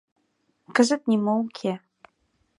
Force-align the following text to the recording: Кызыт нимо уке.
Кызыт 0.75 1.01
нимо 1.09 1.31
уке. 1.43 1.73